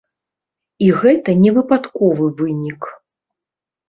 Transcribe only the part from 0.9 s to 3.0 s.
гэта не выпадковы вынік.